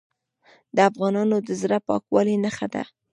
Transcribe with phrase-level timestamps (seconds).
[0.75, 2.83] د افغانانو د زړه پاکوالي نښه ده.